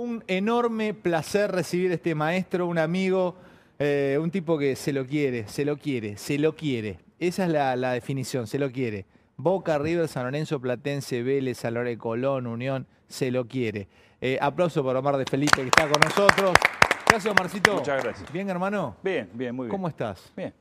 [0.00, 3.36] Un enorme placer recibir a este maestro, un amigo,
[3.78, 7.00] eh, un tipo que se lo quiere, se lo quiere, se lo quiere.
[7.18, 9.04] Esa es la, la definición, se lo quiere.
[9.36, 13.88] Boca, River, San Lorenzo, Platense, Vélez, San Lorenzo, Colón, Unión, se lo quiere.
[14.22, 16.52] Eh, aplauso para Omar de Felipe que está con nosotros.
[17.06, 17.74] Gracias, Omarcito.
[17.74, 18.32] Muchas gracias.
[18.32, 18.96] Bien, hermano.
[19.04, 19.70] Bien, bien, muy bien.
[19.70, 20.32] ¿Cómo estás?
[20.34, 20.54] Bien.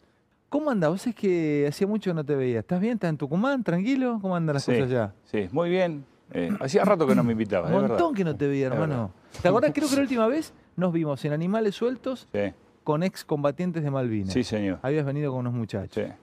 [0.49, 0.89] ¿Cómo andas?
[0.89, 2.59] Vos es que hacía mucho que no te veía.
[2.59, 2.95] ¿Estás bien?
[2.95, 3.63] ¿Estás en Tucumán?
[3.63, 4.19] ¿Tranquilo?
[4.21, 5.13] ¿Cómo andan las Sí, cosas allá?
[5.23, 6.03] Sí, muy bien.
[6.31, 9.11] Eh, hacía rato que no me invitaba, Un montón que no te veía, Es hermano.
[9.41, 9.71] ¿Te acordás?
[9.73, 14.33] Creo que la última vez nos vimos en Animales Sueltos Sí, con excombatientes de Malvinas.
[14.33, 14.79] sí, señor.
[14.81, 16.03] Habías venido con unos muchachos.
[16.05, 16.13] Sí.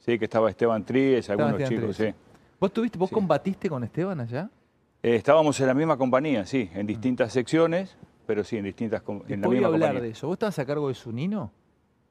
[0.00, 2.14] Sí, que estaba Esteban Tríez, algunos Esteban chicos, sí.
[2.60, 3.14] ¿Vos tuviste, vos Sí.
[3.14, 4.48] combatiste con Esteban allá?
[5.02, 7.96] Eh, estábamos en la misma compañía, sí, en distintas secciones,
[8.26, 10.00] pero sí, en distintas en la misma hablar compañía.
[10.02, 10.26] de eso.
[10.28, 11.52] ¿Vos estabas a cargo de Sunino?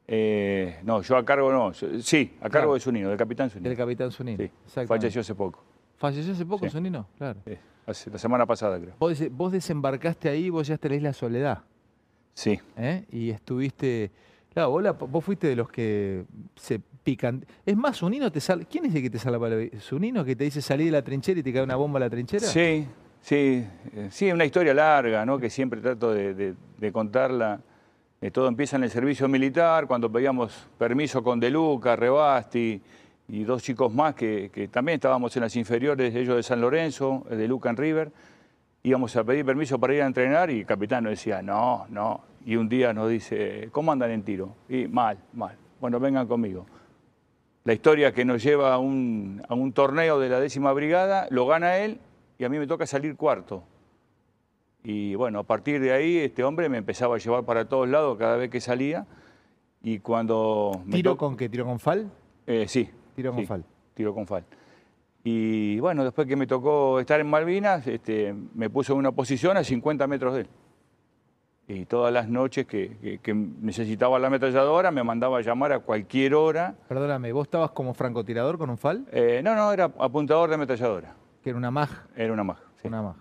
[0.10, 1.72] Eh, no, yo a cargo no.
[1.74, 2.74] yo- Sí, a cargo Claro.
[2.76, 3.68] de Zunino, del capitán Zunino.
[3.70, 4.38] Del capitán Sunino.
[4.38, 5.64] Sí, falleció hace poco.
[5.98, 6.72] ¿Falleció hace poco Sí.
[6.72, 7.08] Sunino?
[7.18, 7.40] Claro.
[7.46, 7.54] Sí,
[7.86, 8.94] hace- la semana pasada, creo.
[9.00, 11.64] Vos, des- vos desembarcaste ahí, vos llegaste a la isla Soledad.
[12.34, 13.06] Sí, ¿eh?
[13.12, 14.12] Y estuviste.
[14.54, 16.24] Claro, vos, la- vos fuiste de los que
[16.56, 17.46] se pican.
[17.66, 18.66] Es más, Sunino te sale.
[18.66, 19.80] ¿Quién es el que te salva la vida?
[19.80, 22.10] ¿Sunino que te dice salir de la trinchera y te cae una bomba a la
[22.10, 22.46] trinchera?
[22.46, 22.88] Sí,
[23.22, 25.38] sí, eh, sí, una historia larga, ¿no?
[25.40, 27.60] Que siempre trato de, de- de contarla.
[28.22, 32.82] Eh, todo empieza en el servicio militar, cuando pedíamos permiso con De Luca, Rebasti
[33.28, 37.26] y dos chicos más que, que también estábamos en las inferiores, ellos de San Lorenzo,
[37.30, 38.12] De Luca en River.
[38.84, 42.22] Íbamos a pedir permiso para ir a entrenar y el capitán nos decía, no, no.
[42.46, 44.56] Y un día nos dice, ¿cómo andan en tiro?
[44.70, 45.58] Y mal, mal.
[45.82, 46.66] Bueno, vengan conmigo
[47.68, 51.46] la historia que nos lleva a un, a un torneo de la décima brigada, lo
[51.48, 52.00] gana él
[52.40, 53.62] y a mí me toca salir cuarto.
[54.86, 58.18] Y bueno, a partir de ahí este hombre me empezaba a llevar para todos lados
[58.18, 59.06] cada vez que salía
[59.84, 60.82] y cuando...
[60.90, 61.50] ¿Tiro con qué?
[61.50, 62.10] ¿Tiro con fal?
[62.46, 62.90] Eh, sí.
[63.18, 63.64] Tiro con sí, fal.
[63.96, 64.44] Tiro con fal.
[65.24, 69.58] Y bueno, después que me tocó estar en Malvinas, este, me puso en una posición
[69.58, 70.48] a 50 metros de él.
[71.68, 75.80] Y todas las noches que, que- que necesitaba la ametralladora, me mandaba a llamar a
[75.80, 76.76] cualquier hora.
[76.88, 79.06] Perdóname, ¿vos estabas como francotirador con un fal?
[79.12, 81.16] Eh, no, no, era apuntador de ametralladora.
[81.42, 81.90] Que era una MAG.
[82.16, 82.44] Era una
[82.80, 82.88] sí.
[82.88, 83.16] Una MAG.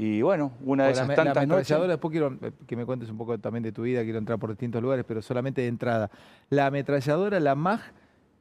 [0.00, 1.88] Y bueno, una de la, esas la tantas ametralladora, noches.
[1.88, 4.50] después quiero eh, que me cuentes un poco también de tu vida, quiero entrar por
[4.50, 6.08] distintos lugares, pero solamente de entrada.
[6.50, 7.80] La ametralladora, la MAG,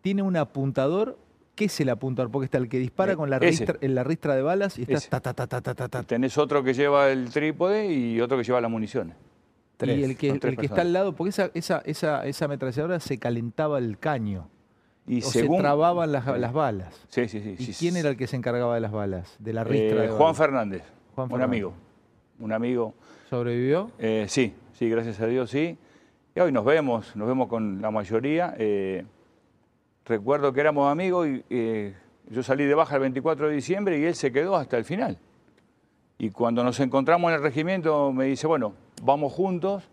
[0.07, 1.17] tiene un apuntador.
[1.53, 2.31] ¿Qué es el apuntador?
[2.31, 4.83] Porque está el que dispara Eh, con la ristra, en la ristra de balas y
[4.89, 6.03] está ta, ta, ta, ta, ta, ta.
[6.03, 9.15] Tenés otro que lleva el trípode y otro que lleva las municiones.
[9.75, 12.99] Tres, y el que, el que está al lado, porque esa, esa, esa, esa ametralladora
[13.01, 14.49] se calentaba el caño.
[15.07, 15.57] Y o según.
[15.57, 17.05] se trababan las, las balas.
[17.09, 17.55] Sí, sí, sí.
[17.59, 17.99] ¿Y sí, quién sí.
[17.99, 19.35] era el que se encargaba de las balas?
[19.39, 20.35] De la Eh, ristra de Juan?
[20.35, 20.83] Fernández.
[21.15, 21.45] Juan un Fernández.
[21.49, 21.73] amigo.
[22.39, 22.93] Un amigo.
[23.29, 23.91] ¿Sobrevivió?
[23.99, 25.77] Eh, sí, sí, gracias a Dios, sí.
[26.35, 28.53] Y hoy nos vemos, nos vemos con la mayoría.
[28.59, 29.05] Eh,
[30.07, 31.95] recuerdo que éramos amigos y eh,
[32.29, 35.17] yo salí de baja el 24 de diciembre y él se quedó hasta el final.
[36.17, 38.73] Y cuando nos encontramos en el regimiento me dice, bueno,
[39.03, 39.89] vamos juntos.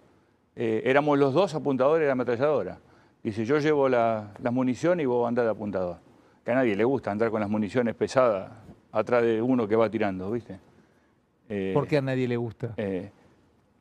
[0.56, 2.78] Eh, éramos los dos apuntadores de la ametralladora.
[3.22, 5.98] Dice, yo llevo la- las municiones y vos andás de apuntador.
[6.44, 8.50] Que a nadie le gusta andar con las municiones pesadas
[8.92, 10.58] atrás de uno que va tirando, ¿viste?
[11.48, 12.72] Eh, ¿Por qué a nadie le gusta?
[12.76, 13.10] eh,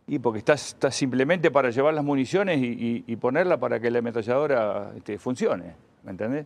[0.07, 3.89] y porque estás, estás simplemente para llevar las municiones y, y- y ponerla para que
[3.89, 6.45] la ametralladora este, funcione, ¿me entendés?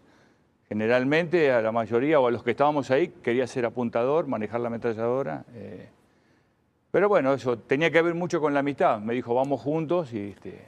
[0.69, 4.68] Generalmente a la mayoría o a los que estábamos ahí quería ser apuntador, manejar la
[4.68, 5.45] ametralladora.
[5.53, 5.90] eh,
[6.91, 9.00] pero bueno, eso tenía que ver mucho con la amistad.
[9.00, 10.66] Me dijo, vamos juntos y este,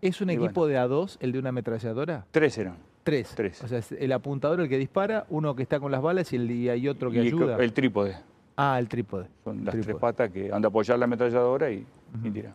[0.00, 2.24] ¿Es un equipo de A2 el de una ametralladora?
[2.30, 2.76] tres eran.
[3.04, 3.32] Tres.
[3.34, 3.62] Tres.
[3.62, 6.36] O sea, es el apuntador el que dispara, uno que está con las balas y,
[6.36, 7.56] el, y hay otro que Y ayuda.
[7.58, 8.16] el trípode.
[8.56, 9.28] Ah, el trípode.
[9.44, 11.86] Son las tres patas que anda a apoyar la ametralladora y,
[12.24, 12.54] y tira.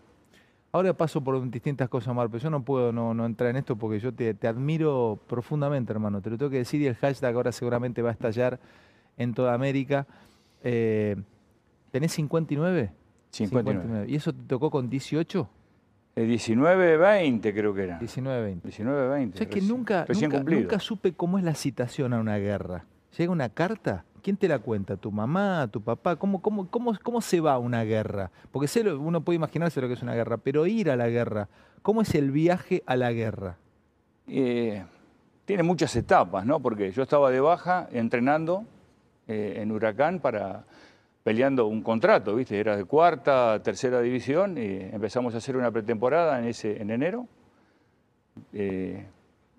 [0.76, 3.76] Ahora paso por distintas cosas, Mar, pero yo no puedo no, no entrar en esto
[3.76, 6.20] porque yo te, te admiro profundamente, hermano.
[6.20, 8.60] Te lo tengo que decir y el hashtag ahora seguramente va a estallar
[9.16, 10.08] en toda América.
[10.64, 11.16] Eh,
[11.92, 12.92] ¿Tenés 59?
[13.30, 14.06] 59.
[14.10, 15.48] ¿Y eso te tocó con 18?
[16.16, 18.00] Eh, 19, 20 creo que era.
[18.00, 18.68] 19, 20.
[18.68, 19.36] 19, 20.
[19.36, 22.86] O sea, que reci- nunca, nunca, nunca supe cómo es la citación a una guerra.
[23.16, 24.98] Llega una carta, ¿quién te la cuenta?
[24.98, 25.68] ¿Tu mamá?
[25.70, 26.16] ¿Tu papá?
[26.16, 28.32] ¿Cómo, cómo, cómo, cómo se va una guerra?
[28.52, 31.50] Porque uno puede imaginarse lo que es una guerra, pero ir a la guerra,
[31.84, 33.58] ¿cómo es el viaje a la guerra?
[34.28, 34.84] Eh,
[35.46, 36.62] tiene muchas etapas, ¿no?
[36.62, 38.64] Porque yo estaba de baja entrenando
[39.28, 40.64] eh, en Huracán para
[41.24, 42.60] peleando un contrato, ¿viste?
[42.60, 47.28] Era de cuarta, tercera división y empezamos a hacer una pretemporada en ese en enero.
[48.52, 49.06] Eh,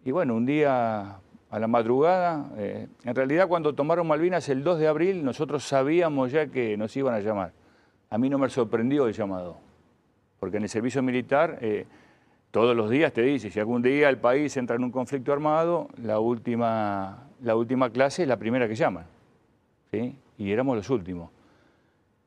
[0.05, 1.19] y bueno, un día
[1.54, 6.32] a la madrugada, eh, en realidad cuando tomaron Malvinas el 2 de abril, nosotros sabíamos
[6.32, 7.52] ya que nos iban a llamar.
[8.10, 9.58] A mí no me sorprendió el llamado,
[10.40, 11.86] porque en el servicio militar eh,
[12.50, 15.86] todos los días te dice, si algún día el país entra en un conflicto armado,
[16.02, 19.06] la última, la última clase es la primera que llaman.
[19.92, 21.30] Y éramos los últimos.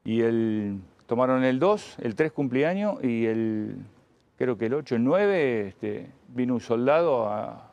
[0.05, 3.75] Y el, tomaron el 2, el 3 cumpleaños y el,
[4.37, 7.66] creo que el 8, el 9, este, vino un soldado a,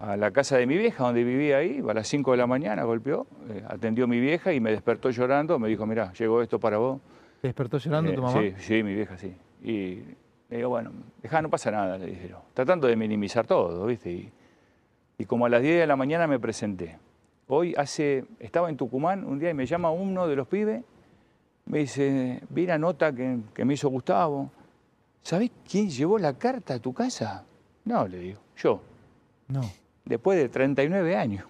[0.00, 2.84] a la casa de mi vieja, donde vivía ahí, a las 5 de la mañana
[2.84, 6.58] golpeó, eh, atendió a mi vieja y me despertó llorando, me dijo, mira, llegó esto
[6.58, 7.00] para vos.
[7.42, 8.40] ¿Te despertó llorando Eh, tu mamá?
[8.40, 9.34] Sí, sí, mi vieja sí.
[9.62, 9.96] Y
[10.48, 10.90] le digo, bueno,
[11.22, 12.42] dejá, no pasa nada, le dije yo.
[12.54, 14.10] Tratando de minimizar todo, ¿viste?
[14.10, 14.32] Y,
[15.18, 16.98] y como a las 10 de la mañana me presenté.
[17.46, 20.82] Hoy hace, estaba en Tucumán un día y me llama uno de los pibes,
[21.66, 24.50] me dice, vi la nota que, que me hizo Gustavo.
[25.22, 27.44] ¿Sabés quién llevó la carta a tu casa?
[27.84, 28.80] No, le digo, yo,
[29.48, 29.60] No.
[30.04, 31.46] Después de 39 años.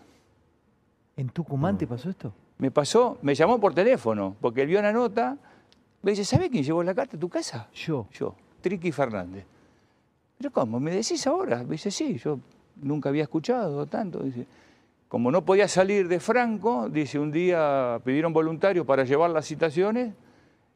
[1.17, 2.33] ¿En Tucumán te pasó esto?
[2.59, 5.37] Me pasó, me llamó por teléfono, porque él vio la nota,
[6.03, 7.69] me dice, ¿sabés quién llevó la carta a tu casa?
[7.75, 8.07] Yo.
[8.13, 9.45] Yo, Triqui Fernández.
[10.39, 10.81] ¿Pero cómo?
[10.81, 11.63] ¿Me decís ahora?
[11.63, 12.41] Me dice, sí, yo
[12.77, 14.21] nunca había escuchado tanto.
[14.21, 14.47] Dice,
[15.09, 20.15] como no podía salir de Franco, dice, un día pidieron voluntarios para llevar las citaciones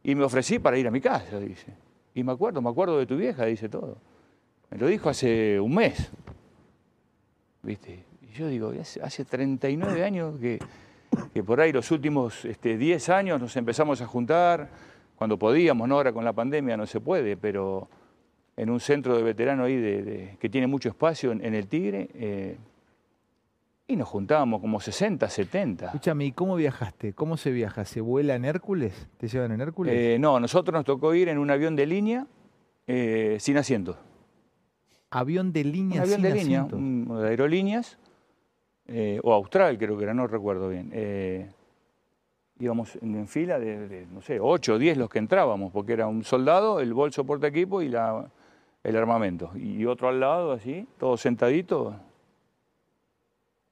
[0.02, 1.72] y me ofrecí para ir a mi casa, dice.
[2.14, 3.96] Y me acuerdo, me acuerdo de tu vieja, dice todo.
[4.70, 6.10] Me lo dijo hace un mes.
[7.64, 8.04] ¿Viste?
[8.22, 10.58] Y yo digo, hace, hace 39 años que,
[11.32, 14.68] que por ahí los últimos este, 10 años nos empezamos a juntar,
[15.16, 15.94] cuando podíamos, ¿no?
[15.96, 17.88] ahora con la pandemia no se puede, pero
[18.56, 21.66] en un centro de veteranos ahí de, de- que tiene mucho espacio en, en el
[21.68, 22.56] Tigre, eh,
[23.86, 25.86] y nos juntábamos como 60, 70.
[25.86, 27.12] Escúchame, ¿y cómo viajaste?
[27.12, 27.84] ¿Cómo se viaja?
[27.84, 29.08] ¿Se vuela en Hércules?
[29.18, 29.92] ¿Te llevan en Hércules?
[29.94, 32.26] Eh, no, nosotros nos tocó ir en un avión de línea
[32.86, 33.98] eh, sin asiento.
[35.16, 36.76] Avión de Un línea avión sin de línea, asiento.
[36.76, 37.98] un- de aerolíneas,
[38.86, 40.90] eh, o austral creo que era, no recuerdo bien.
[40.92, 41.50] Eh,
[42.58, 45.92] íbamos en, en fila de, de, no sé, 8 o 10 los que entrábamos, porque
[45.94, 48.26] era un soldado, el bolso porta equipo y la,
[48.82, 49.50] el armamento.
[49.56, 51.94] Y otro al lado, así, todos sentaditos.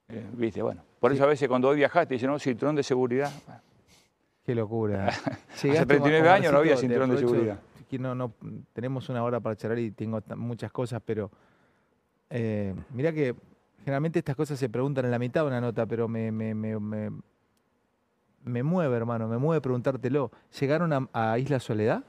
[0.09, 0.83] Eh, Viste, bueno.
[1.01, 3.31] Por eso a veces cuando hoy viajaste dicen, no, cinturón de seguridad.
[4.47, 5.09] Qué locura.
[5.53, 7.59] Hace 39 años no había cinturón de seguridad.
[7.93, 8.33] Que no, no,
[8.73, 11.31] tenemos una hora para charlar y tengo muchas cosas, pero
[12.31, 13.35] eh, mirá que
[13.81, 16.81] generalmente estas cosas se preguntan en la mitad de una nota, pero me, me, me,
[16.81, 17.11] me,
[18.45, 20.31] me mueve, hermano, me mueve preguntártelo.
[20.59, 22.03] ¿Llegaron a, a Isla Soledad?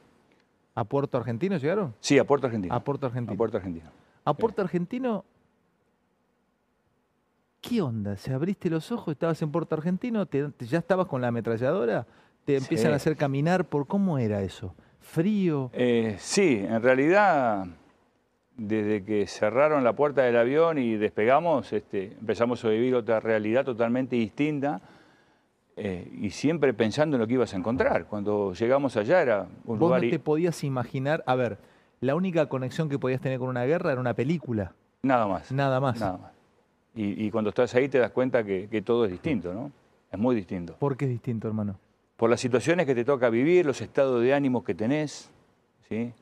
[0.73, 1.93] ¿A Puerto Argentino llegaron?
[1.99, 2.73] Sí, a Puerto Argentino.
[2.73, 3.33] A Puerto Argentino.
[3.33, 3.89] A Puerto Argentino.
[4.23, 5.25] A Puerto Argentino,
[7.59, 8.15] ¿qué onda?
[8.15, 9.11] ¿Se abriste los ojos?
[9.11, 10.25] ¿Estabas en Puerto Argentino?
[10.27, 12.07] ¿Te- te- ¿Ya estabas con la ametralladora?
[12.45, 12.93] ¿Te empiezan Sí.
[12.93, 13.65] a hacer caminar?
[13.65, 14.73] ¿Por cómo era eso?
[15.03, 15.69] ¿Frío?
[15.73, 17.65] Eh, sí, en realidad,
[18.57, 23.65] desde que cerraron la puerta del avión y despegamos, este, empezamos a vivir otra realidad
[23.65, 24.81] totalmente distinta
[25.75, 28.05] eh, y siempre pensando en lo que ibas a encontrar.
[28.05, 30.01] Cuando llegamos allá era un Vos lugar...
[30.01, 31.57] te podías imaginar, a ver,
[31.99, 34.73] la única conexión que podías tener con una guerra era una película,
[35.03, 35.51] Nada más.
[35.51, 35.99] nada más.
[35.99, 36.31] Nada más.
[36.95, 39.71] Y, y cuando estás ahí te das cuenta que, que todo es distinto, ¿no?
[40.11, 40.75] Es muy distinto.
[40.79, 41.75] ¿Por qué es distinto, hermano?
[42.23, 45.29] Por las situaciones que te toca vivir, los estados de ánimo que tenés,
[45.89, 46.13] ¿sí?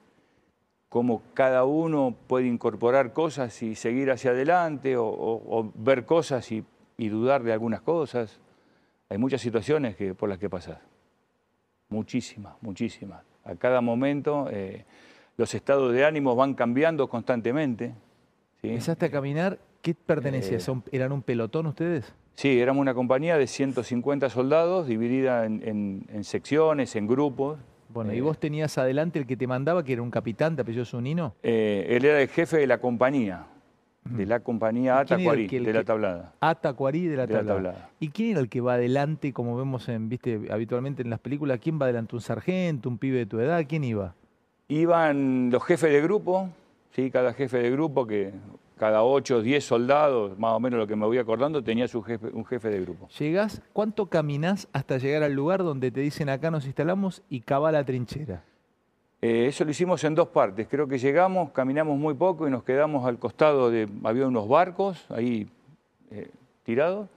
[0.89, 6.65] cómo cada uno puede incorporar cosas y seguir hacia adelante o, ver cosas y,
[6.97, 8.39] y dudar de algunas cosas.
[9.09, 10.79] Hay muchas situaciones que, por las que pasás,
[11.87, 13.21] muchísimas, muchísimas.
[13.43, 14.85] A cada momento eh,
[15.37, 17.93] los estados de ánimo van cambiando constantemente.
[18.59, 18.69] ¿sí?
[18.69, 20.57] Empezaste a caminar, ¿qué pertenecía?
[20.57, 22.13] Eh, ¿Son- ¿Eran un pelotón ustedes?
[22.35, 27.59] Sí, éramos una compañía de 150 soldados dividida en, en- en secciones, en grupos.
[27.89, 30.61] Bueno, y Eh, vos tenías adelante el que te mandaba, que era un capitán, te
[30.61, 31.35] apellido Zunino.
[31.43, 33.47] Eh, él era el jefe de la compañía,
[34.05, 36.33] de la compañía ¿Y quién era el Atacuarí, que- de la tablada.
[36.39, 37.55] Atacuarí de la De la tablada.
[37.73, 37.89] tablada.
[37.99, 41.59] ¿Y quién era el que va adelante, como vemos en, viste, habitualmente en las películas?
[41.61, 42.15] ¿Quién va adelante?
[42.15, 43.63] ¿Un sargento, un pibe de tu edad?
[43.67, 44.15] ¿Quién iba?
[44.69, 46.49] Iban los jefes de grupo,
[46.95, 47.11] ¿sí?
[47.11, 48.31] cada jefe de grupo, que
[48.81, 52.01] cada 8 o 10 soldados, más o menos lo que me voy acordando, tenía su
[52.01, 53.09] jefe, un jefe de grupo.
[53.19, 57.71] Llegás, ¿cuánto caminás hasta llegar al lugar donde te dicen acá nos instalamos y cava
[57.71, 58.43] la trinchera?
[59.21, 60.67] Eh, eso lo hicimos en dos partes.
[60.67, 63.87] Creo que llegamos, caminamos muy poco y nos quedamos al costado de.
[64.03, 65.47] Había unos barcos ahí
[66.09, 66.31] eh,
[66.63, 67.07] tirados.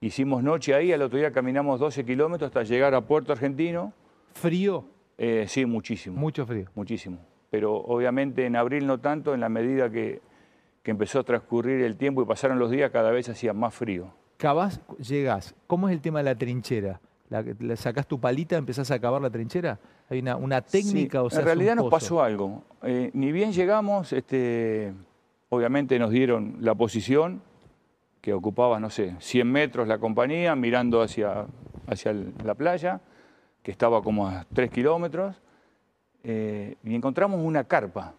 [0.00, 3.92] Hicimos noche ahí, al otro día caminamos 12 kilómetros hasta llegar a Puerto Argentino.
[4.34, 4.84] Frío,
[5.18, 6.16] Eh, sí, muchísimo.
[6.16, 6.66] mucho frío.
[6.76, 7.18] muchísimo.
[7.50, 10.20] Pero obviamente en abril no tanto, en la medida que,
[10.82, 14.12] que empezó a transcurrir el tiempo y pasaron los días, cada vez hacía más frío.
[14.36, 15.54] Cavás, llegás.
[15.66, 17.00] ¿Cómo es el tema de la trinchera?
[17.30, 19.78] La, la- ¿Sacás tu palita, empezás a cavar la trinchera?
[20.10, 22.64] ¿Hay una, una técnica Sí, o sea, En realidad nos pasó algo.
[22.82, 24.92] Eh, ni bien llegamos, este,
[25.48, 27.40] obviamente nos dieron la posición
[28.20, 31.46] que ocupaba, no sé, 100 metros la compañía, mirando hacia,
[31.86, 32.12] hacia
[32.44, 33.00] la playa,
[33.62, 35.40] que estaba como a 3 kilómetros,
[36.24, 38.14] eh, y encontramos una carpa.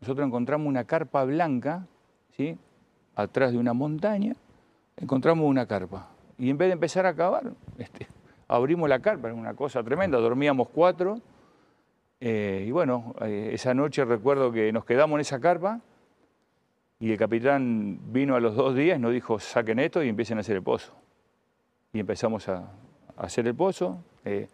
[0.00, 1.86] Nosotros encontramos una carpa blanca,
[2.36, 2.56] ¿sí?
[3.14, 4.34] atrás de una montaña,
[4.96, 6.10] encontramos una carpa.
[6.38, 8.06] Y en vez de empezar a cavar, este,
[8.46, 11.18] abrimos la carpa, era una cosa tremenda, dormíamos cuatro.
[12.20, 15.80] eh, y bueno, eh, esa noche recuerdo que nos quedamos en esa carpa
[17.00, 20.40] y el capitán vino a los dos días nos dijo, saquen esto y empiecen a
[20.40, 20.92] hacer el pozo.
[21.92, 22.56] Y empezamos a,
[23.16, 24.02] a hacer el pozo.
[24.24, 24.48] eh,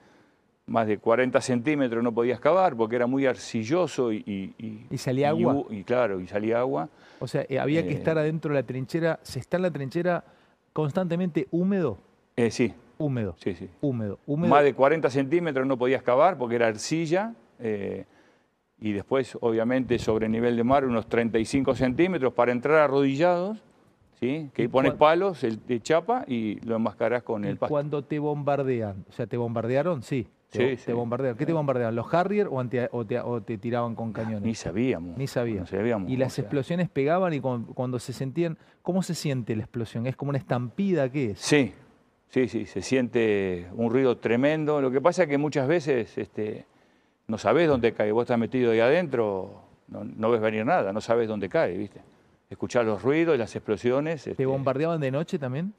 [0.66, 4.18] más de 40 centímetros no podía excavar porque era muy arcilloso y...
[4.26, 5.64] ¿Y, y- ¿Y salía agua?
[5.70, 6.88] Y, claro, y salía agua.
[7.18, 7.98] O sea, eh, había que Eh.
[7.98, 9.18] estar adentro de la trinchera.
[9.22, 10.24] ¿Se está en la trinchera
[10.72, 11.98] constantemente húmedo?
[12.36, 13.34] Eh, sí, Húmedo.
[13.38, 13.68] sí, sí.
[13.80, 14.18] Húmedo.
[14.26, 14.48] Húmedo.
[14.50, 17.34] Más de 40 centímetros no podía excavar porque era arcilla.
[17.58, 18.04] eh,
[18.80, 23.62] y después, obviamente, sobre el nivel de mar, unos 35 centímetros para entrar arrodillados.
[24.18, 24.50] ¿sí?
[24.54, 27.70] Que ¿Y ahí pones palos, el, de chapa y lo enmascarás con el pasto.
[27.72, 30.02] cuando te bombardean, o sea, ¿te bombardearon?
[30.02, 30.26] Sí.
[30.52, 30.92] Te, Sí, bo- te sí.
[30.92, 31.38] bombardearon.
[31.38, 31.94] ¿Qué te bombardeaban?
[31.96, 34.42] ¿Los Harrier o, anti- o te, o te tiraban con cañones?
[34.42, 35.16] Ni sabíamos.
[35.16, 35.24] Ni.
[35.24, 36.10] No sabíamos.
[36.10, 39.62] Y o las sea, explosiones pegaban y cuando, cuando se sentían, ¿cómo se siente la
[39.62, 40.06] explosión?
[40.06, 41.10] ¿Es como una estampida?
[41.10, 41.38] ¿Qué es?
[41.40, 41.72] Sí,
[42.28, 44.80] sí, sí, se siente un ruido tremendo.
[44.82, 46.66] Lo que pasa es que muchas veces este,
[47.28, 48.12] no sabés dónde cae.
[48.12, 52.02] Vos estás metido ahí adentro, no, no ves venir nada, no sabes dónde cae, ¿viste?
[52.50, 54.24] Escuchar los ruidos, las explosiones.
[54.24, 55.72] ¿Te este, bombardeaban de noche también?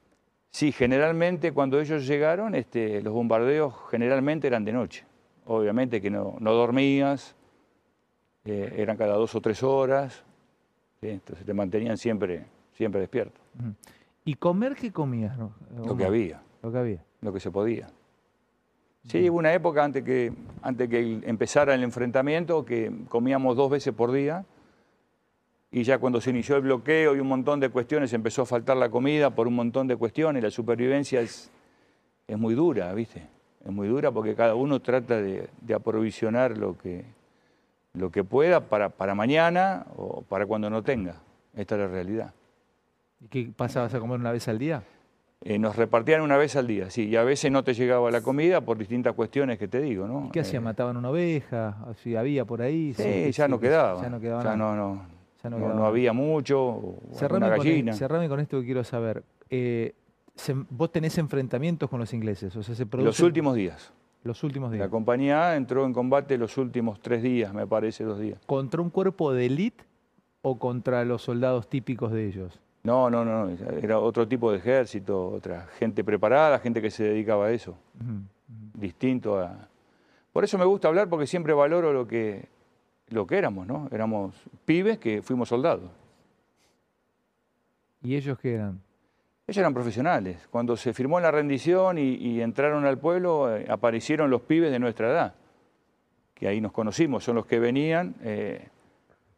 [0.53, 5.03] Sí, generalmente cuando ellos llegaron, este, los bombardeos generalmente eran de noche.
[5.47, 7.35] Obviamente que no, no dormías,
[8.45, 10.23] eh, eran cada dos o tres horas,
[11.01, 11.09] ¿sí?
[11.09, 13.41] entonces te mantenían siempre, siempre despierto.
[14.25, 15.35] ¿Y comer qué comías?
[15.39, 15.53] no?
[15.83, 17.03] Lo que había, Lo que había.
[17.21, 17.87] lo que se podía.
[19.07, 20.31] Sí, hubo una época antes que,
[20.61, 24.45] antes que empezara el enfrentamiento que comíamos dos veces por día
[25.73, 28.77] y ya cuando se inició el bloqueo y un montón de cuestiones empezó a faltar
[28.77, 31.51] la comida por un montón de cuestiones, la supervivencia es,
[32.27, 33.23] es muy dura, ¿viste?
[33.65, 37.03] Es muy dura porque cada uno trata de, de aprovisionar lo que,
[37.93, 41.15] lo que pueda para, para mañana o para cuando no tenga.
[41.55, 42.33] Esta es la realidad.
[43.19, 44.83] ¿Y qué pasabas a comer una vez al día?
[45.45, 48.21] Eh, nos repartían una vez al día, sí, y a veces no te llegaba la
[48.21, 50.27] comida por distintas cuestiones que te digo, ¿no?
[50.27, 50.61] ¿Y qué hacían?
[50.63, 51.77] Eh, ¿Mataban una oveja?
[52.01, 52.93] Si había por ahí.
[52.93, 54.01] Sí, ya no quedaba.
[54.01, 54.75] Ya no quedaba Ya nada.
[54.75, 55.05] no, no,
[55.43, 59.23] Ya no había mucho, Cerrame con, e- cerrame con esto que quiero saber.
[59.49, 59.93] Eh,
[60.35, 63.91] se- vos tenés enfrentamientos con los ingleses, o sea, se producen Los últimos días.
[64.23, 64.85] los últimos días.
[64.85, 68.39] La compañía A entró en combate los últimos tres días, me parece, dos días.
[68.45, 69.83] ¿Contra un cuerpo de élite
[70.41, 72.57] o contra los soldados típicos de ellos?
[72.83, 77.03] No, no, no, no, era otro tipo de ejército, otra gente preparada, gente que se
[77.03, 77.75] dedicaba a eso,
[78.73, 79.67] distinto a...
[80.31, 82.47] Por eso me gusta hablar porque siempre valoro lo que,
[83.09, 83.87] lo que éramos, ¿no?
[83.91, 84.33] Éramos
[84.65, 85.89] pibes que fuimos soldados.
[88.01, 88.81] ¿Y ellos qué eran?
[89.47, 90.47] Ellos eran profesionales.
[90.49, 94.79] Cuando se firmó la rendición y, y entraron al pueblo, eh, aparecieron los pibes de
[94.79, 95.35] nuestra edad,
[96.33, 98.67] que ahí nos conocimos, son los que venían eh,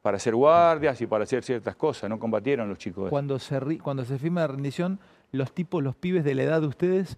[0.01, 3.09] para ser guardias y para hacer ciertas cosas, no combatieron los chicos.
[3.09, 4.99] Cuando se, cuando se firma la rendición,
[5.31, 7.17] los tipos, los pibes de la edad de ustedes,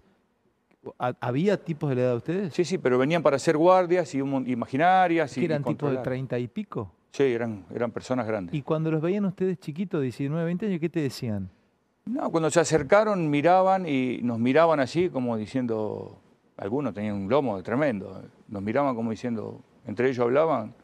[0.98, 2.54] ¿había tipos de la edad de ustedes?
[2.54, 5.90] Sí, sí, pero venían para ser guardias y un imaginarias y ¿Que eran y tipos
[5.90, 6.92] de treinta y pico?
[7.12, 8.54] Sí, eran, eran personas grandes.
[8.54, 11.50] Y cuando los veían ustedes chiquitos, 19, 20 años, ¿qué te decían?
[12.04, 16.18] No, cuando se acercaron miraban y nos miraban así como diciendo,
[16.56, 20.74] algunos tenían un lomo tremendo, nos miraban como diciendo, entre ellos hablaban,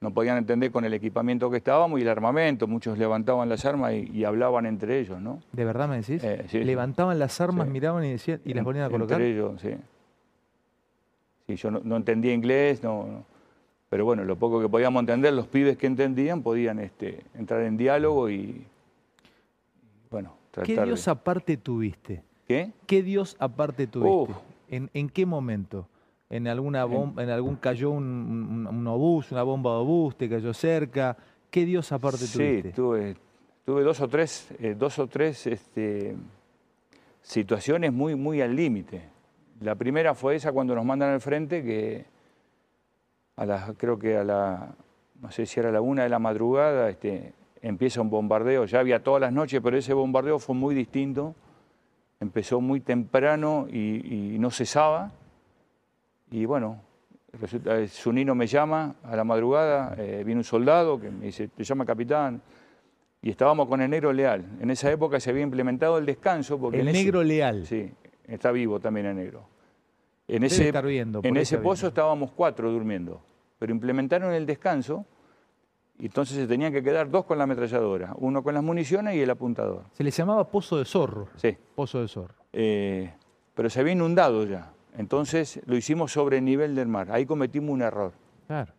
[0.00, 3.92] no podían entender con el equipamiento que estábamos y el armamento, muchos levantaban las armas
[3.92, 5.40] y, y hablaban entre ellos, ¿no?
[5.52, 6.24] ¿De verdad me decís?
[6.24, 6.64] Eh, sí.
[6.64, 7.72] Levantaban las armas, Sí.
[7.72, 9.20] miraban y decían y las ponían a colocar.
[9.20, 9.74] Entre ellos, sí.
[11.46, 13.24] Sí, yo no, no entendía inglés, no, no.
[13.90, 17.76] pero bueno, lo poco que podíamos entender, los pibes que entendían podían este, entrar en
[17.76, 18.64] diálogo y,
[20.10, 22.22] bueno, tratar ¿Qué de- Dios aparte tuviste?
[22.48, 22.72] ¿Qué?
[22.86, 24.32] ¿Qué Dios aparte tuviste?
[24.32, 24.38] Uf.
[24.70, 25.86] ¿En, en qué momento?
[26.30, 30.28] ¿En alguna bomba, en algún cayó un, un- un obús, una bomba de obús, te
[30.28, 31.16] cayó cerca?
[31.50, 32.70] ¿Qué Dios aparte Sí, tuviste?
[32.70, 33.16] tuve,
[33.64, 36.14] tuve dos o tres, eh, dos o tres este,
[37.22, 39.02] situaciones muy, muy al límite.
[39.60, 42.04] La primera fue esa cuando nos mandan al frente, que
[43.36, 44.74] a la, creo que a la,
[45.20, 48.64] no sé si era la una de la madrugada, este, empieza un bombardeo.
[48.66, 51.34] Ya había todas las noches, pero ese bombardeo fue muy distinto.
[52.20, 55.10] Empezó muy temprano y, y no cesaba.
[56.30, 56.80] Y bueno,
[57.32, 61.48] resulta, eh, Zunino me llama a la madrugada, eh, viene un soldado que me dice,
[61.48, 62.40] te llama capitán.
[63.22, 64.44] Y estábamos con el negro leal.
[64.60, 66.58] En esa época se había implementado el descanso.
[66.58, 67.66] Porque El en ese- negro leal.
[67.66, 67.92] Sí,
[68.26, 69.44] está vivo también el negro.
[70.26, 71.88] En Debe ese, viendo, en ese pozo viendo.
[71.88, 73.20] estábamos cuatro durmiendo,
[73.58, 75.04] pero implementaron el descanso
[75.98, 79.20] y entonces se tenían que quedar dos con la ametralladora, uno con las municiones y
[79.20, 79.82] el apuntador.
[79.92, 81.28] Se le llamaba pozo de zorro.
[81.34, 82.34] Sí, Pozo de zorro.
[82.52, 83.12] eh,
[83.54, 84.70] pero se había inundado ya.
[84.96, 87.08] Entonces lo hicimos sobre el nivel del mar.
[87.10, 88.12] Ahí cometimos un error,
[88.46, 88.72] Claro.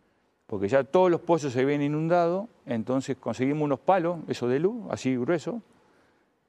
[0.46, 4.84] porque ya todos los pozos se habían inundado, entonces conseguimos unos palos, esos de luz,
[4.90, 5.56] así gruesos,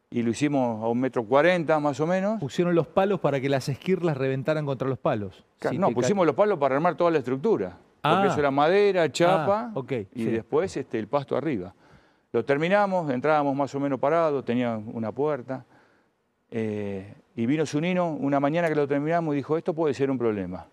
[0.10, 2.40] y lo hicimos a un metro cuarenta más o menos.
[2.40, 5.44] Pusieron los palos para que las esquirlas reventaran contra los palos.
[5.60, 7.78] Claro, no, pusimos los palos para armar toda la estructura.
[8.02, 8.28] Porque Ah.
[8.30, 10.26] eso era madera, chapa Ah, ok, y sí.
[10.26, 11.74] después este, el pasto arriba.
[12.34, 15.66] Lo terminamos, entrábamos más o menos parados, tenía una puerta.
[16.56, 20.18] eh, y vino Zunino una mañana que lo terminamos y dijo, esto puede ser un
[20.18, 20.66] problema.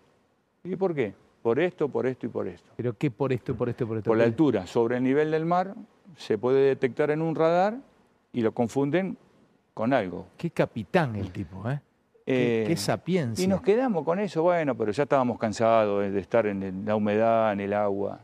[0.63, 1.13] ¿Y por qué?
[1.41, 2.69] Por esto, por esto y por esto.
[2.75, 4.09] ¿Pero qué por esto, por esto, por esto?
[4.09, 4.27] Por la ¿Qué?
[4.29, 5.73] altura, sobre el nivel del mar,
[6.15, 7.77] se puede detectar en un radar
[8.31, 9.17] y lo confunden
[9.73, 10.27] con algo.
[10.37, 11.79] Qué capitán el tipo, ¿eh?
[12.25, 13.43] Qué, Eh, qué sapiencia.
[13.43, 17.51] y nos quedamos con eso, bueno, pero ya estábamos cansados de- estar en la humedad,
[17.53, 18.19] en el agua.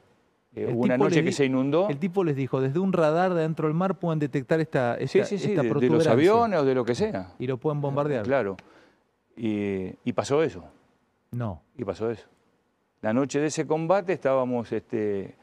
[0.58, 1.88] Eh, El hubo una tipo noche les que se inundó.
[1.90, 5.26] El tipo les dijo, desde un radar de dentro del mar pueden detectar esta, esta,
[5.26, 7.34] Sí, sí, sí, esta de, de los aviones o de lo que sea.
[7.40, 8.24] Y lo pueden bombardear.
[8.26, 8.58] Claro.
[9.36, 10.64] Y, y pasó eso,
[11.32, 11.62] No.
[11.78, 12.26] y pasó eso.
[13.02, 15.36] La noche de ese combate estábamos, este,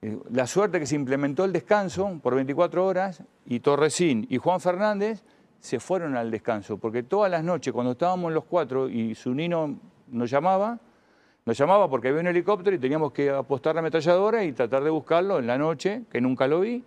[0.00, 4.60] eh, la suerte que se implementó el descanso por 24 horas y Torresín y Juan
[4.60, 5.24] Fernández
[5.58, 9.76] se fueron al descanso, porque todas las noches cuando estábamos los cuatro y Zunino
[10.08, 10.78] nos llamaba,
[11.44, 14.90] nos llamaba porque había un helicóptero y teníamos que apostar la ametralladora y tratar de
[14.90, 16.84] buscarlo en la noche, que nunca lo vi.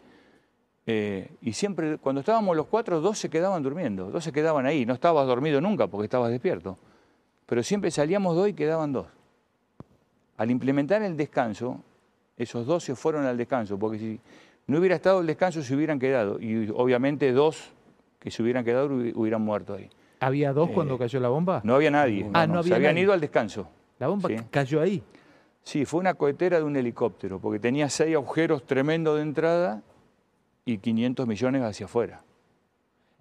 [0.88, 4.85] Eh, y siempre, cuando estábamos los cuatro, dos se quedaban durmiendo, dos se quedaban ahí.
[4.85, 6.77] No estabas dormido nunca porque estabas despierto.
[7.47, 9.07] Pero siempre salíamos dos y quedaban dos.
[10.38, 11.79] Al implementar el descanso,
[12.38, 14.19] esos dos se fueron al descanso, porque si
[14.67, 16.39] no hubiera estado el descanso se hubieran quedado.
[16.39, 17.71] Y obviamente dos
[18.19, 19.89] que se hubieran quedado hubi- hubieran muerto ahí.
[20.19, 21.62] ¿Había dos Eh, cuando cayó la bomba?
[21.63, 22.29] No había nadie.
[22.33, 23.03] Ah, no se había habían nadie.
[23.03, 23.67] ido al descanso.
[23.99, 24.35] La bomba Sí.
[24.51, 25.01] cayó ahí.
[25.63, 29.81] Sí, fue una cohetera de un helicóptero, porque tenía seis agujeros tremendos de entrada
[30.63, 32.21] y 500 millones hacia afuera.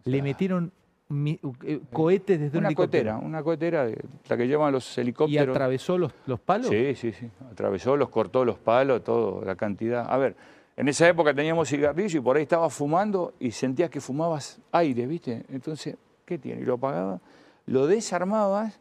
[0.04, 0.72] Le metieron
[1.08, 3.10] mi- eh, cohetes desde un Una helicóptero.
[3.12, 3.88] cohetera, una cohetera,
[4.28, 5.54] la que llevan los ¿Y helicópteros.
[5.54, 6.68] atravesó los, los palos?
[6.68, 7.30] Sí, sí, sí.
[7.50, 10.06] Atravesó, los cortó los palos, todo, la cantidad.
[10.10, 10.36] A ver,
[10.76, 15.06] en esa época teníamos cigarrillo y por ahí estabas fumando y sentías que fumabas aire,
[15.06, 15.44] ¿viste?
[15.50, 16.60] Entonces, ¿qué tiene?
[16.62, 17.20] Y lo apagabas,
[17.66, 18.78] lo desarmabas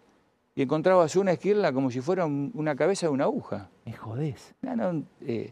[0.55, 3.69] y encontrabas una esquirla como si fuera un- una cabeza de una aguja.
[3.85, 4.53] Me jodés.
[4.61, 5.51] No, no, eh,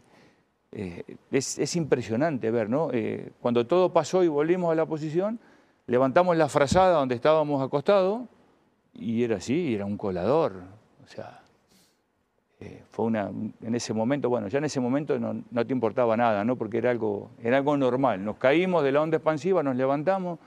[0.72, 2.88] eh, es, es impresionante ver, ¿no?
[2.92, 5.38] Eh, cuando todo pasó y volvimos a la posición,
[5.86, 8.22] levantamos la frazada donde estábamos acostados
[8.94, 10.62] y era así, era un colador.
[11.04, 11.40] O sea,
[12.60, 13.28] eh, fue una,
[13.62, 16.54] en ese momento, bueno, ya en ese momento no, no te importaba nada, ¿no?
[16.56, 18.24] Porque era algo, era algo normal.
[18.24, 20.38] Nos caímos de la onda expansiva, nos levantamos,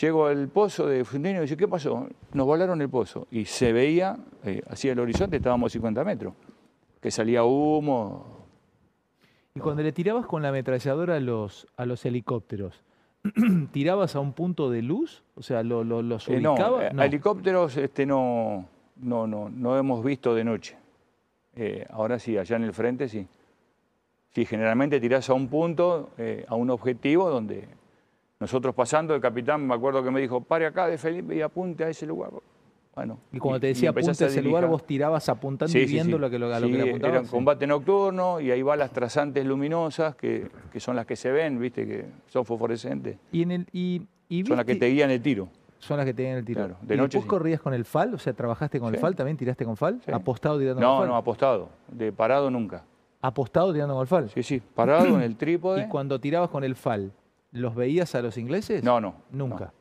[0.00, 2.08] llego al pozo de Fundino y dice, ¿qué pasó?
[2.32, 3.26] Nos volaron el pozo.
[3.30, 6.34] Y se veía, eh, hacia el horizonte, estábamos a 50 metros,
[7.00, 8.26] que salía humo,
[9.54, 12.82] Y cuando le tirabas con la ametralladora a los, a los helicópteros,
[13.72, 15.22] ¿tirabas a un punto de luz?
[15.36, 16.92] O sea, ¿lo, lo- los Eh, no, ubicabas?
[16.92, 20.76] eh, helicópteros este, no, no, no, no hemos visto de noche.
[21.56, 23.28] Eh, ahora sí, allá en el frente sí.
[24.34, 26.10] Sí, generalmente tirás a un punto,
[26.48, 27.68] a un objetivo donde
[28.44, 31.84] nosotros pasando, el capitán me acuerdo que me dijo, pare acá de Felipe y apunte
[31.84, 32.30] a ese lugar.
[32.94, 36.16] Bueno, Y cuando te decía apunte a ese lugar, vos tirabas apuntando Sí, y viendo
[36.16, 36.20] sí.
[36.20, 37.28] Lo que, lo- a lo que le Era apuntabas.
[37.30, 41.58] combate nocturno y ahí va las trazantes luminosas que, que son las que se ven,
[41.58, 43.16] viste, que son fosforescentes.
[43.32, 45.48] Y en el, y, y Son las que te guían el tiro.
[45.78, 46.60] son las que tenían el tiro.
[46.66, 48.14] Claro, de ¿Y noche después corrías con el FAL?
[48.14, 49.00] O sea, ¿trabajaste con el.
[49.00, 49.36] FAL también?
[49.36, 50.00] ¿Tiraste con FAL?
[50.12, 51.08] ¿Apostado tirando con No, FAL?
[51.08, 51.68] no, apostado.
[51.88, 52.84] De parado nunca.
[53.20, 54.30] ¿Apostado tirando con el FAL?
[54.30, 55.82] Sí, sí, parado en el trípode.
[55.84, 57.10] ¿Y cuando tirabas con el FAL,
[57.54, 58.84] los veías a los ingleses?
[58.84, 59.14] No, no.
[59.30, 59.64] Nunca.
[59.66, 59.72] no.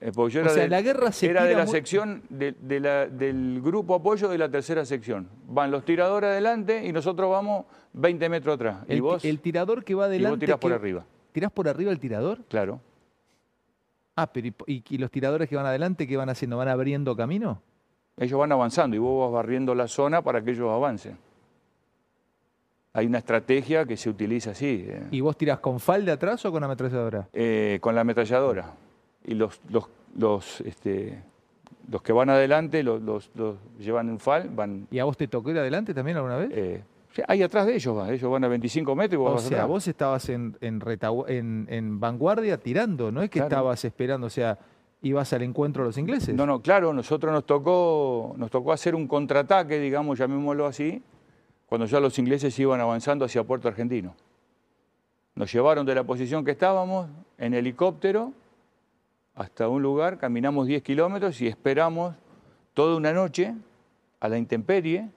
[0.00, 2.22] Eh, porque yo O era, sea, de, la guerra se era de la muy- sección,
[2.28, 5.28] de, de la- del grupo apoyo de la tercera sección.
[5.46, 8.78] Van los tiradores adelante y nosotros vamos 20 metros atrás.
[8.88, 10.30] El, y vos, el tirador que va y adelante...
[10.30, 11.04] vos tirás por arriba.
[11.30, 12.38] ¿Tirás por arriba el tirador?
[12.48, 12.80] Claro.
[14.16, 16.56] Ah, pero ¿y, y- y los tiradores que van adelante qué van haciendo?
[16.56, 17.62] ¿Van abriendo camino?
[18.16, 21.16] Ellos van avanzando y vos vas barriendo la zona para que ellos avancen.
[22.94, 24.84] Hay una estrategia que se utiliza así.
[24.88, 25.02] eh.
[25.10, 27.28] ¿Y vos tirás con FAL de atrás o con ametralladora?
[27.32, 28.74] Eh, con la ametralladora.
[29.24, 29.84] Y los, los,
[30.16, 31.22] los, este,
[31.90, 34.86] los que van adelante los, los- los llevan en FAL, van...
[34.90, 36.50] ¿Y a vos te tocó ir adelante también alguna vez?
[36.52, 36.82] eh,
[37.28, 39.68] ahí atrás de ellos ellos van a 25 metros y vos o vas sea, atrás.
[39.68, 43.48] vos estabas en, en, retagu- en- en vanguardia tirando, no es que Claro.
[43.54, 44.58] estabas esperando, o sea,
[45.02, 46.34] ibas al encuentro de los ingleses.
[46.34, 51.02] No, no, claro, nosotros nos tocó, nos tocó hacer un contraataque, digamos, llamémoslo así,
[51.72, 54.14] cuando ya los ingleses iban avanzando hacia Puerto Argentino.
[55.34, 57.08] Nos llevaron de la posición que estábamos
[57.38, 58.34] en helicóptero
[59.34, 62.14] hasta un lugar, caminamos 10 kilómetros y esperamos
[62.74, 63.54] toda una noche
[64.20, 65.08] a la intemperie,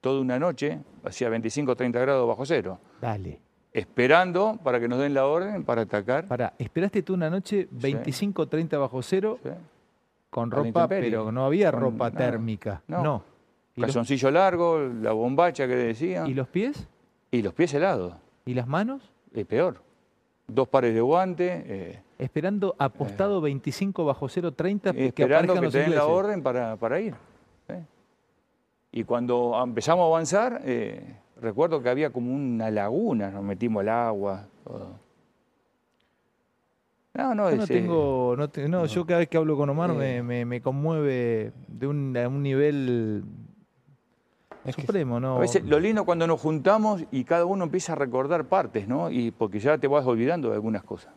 [0.00, 3.40] toda una noche, hacía 25 30 grados bajo cero, Dale.
[3.72, 6.28] esperando para que nos den la orden para atacar.
[6.28, 9.48] Pará, esperaste tú una noche 25, 30 bajo cero ¿sí?
[10.30, 12.84] con A ropa, pero no había ropa térmica.
[12.86, 13.02] No.
[13.02, 13.31] No.
[13.76, 16.26] ¿Y, los, Calzoncillo largo, la bombacha que decían.
[16.26, 16.86] y los pies?
[17.30, 19.10] Y los pies helados, ¿Y las manos?
[19.34, 19.76] es peor.
[20.46, 25.72] dos pares de guantes, eh, Esperando apostado 25 bajo 0.30 que esperando aparezcan que los
[25.72, 27.14] te den la orden para, para ir.
[27.68, 27.82] ¿eh?
[28.92, 33.88] Y cuando empezamos a avanzar, eh, recuerdo que había como una laguna, nos metimos al
[33.88, 35.00] agua, todo.
[37.14, 39.68] No, no, Yo no eh, tengo, no, te- no, yo cada vez que hablo con
[39.68, 40.22] Omar me, Eh.
[40.22, 43.22] me- me conmueve de un, a un nivel
[44.64, 45.36] Es supremo, ¿no?
[45.36, 49.10] A veces lo lindo cuando nos juntamos y cada uno empieza a recordar partes, ¿no?
[49.10, 51.12] Y porque ya te vas olvidando de algunas cosas.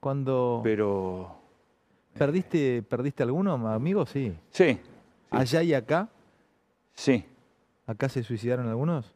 [0.00, 1.36] Cuando Pero
[2.16, 4.32] perdiste, perdiste alguno, amigo, sí.
[4.50, 4.78] sí,
[5.30, 6.08] Allá y acá,
[6.92, 7.24] sí.
[7.86, 9.15] acá se suicidaron algunos.